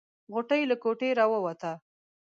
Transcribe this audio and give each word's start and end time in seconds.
غوټۍ 0.33 0.61
له 0.69 0.75
کوټې 0.83 1.09
راووته. 1.19 1.71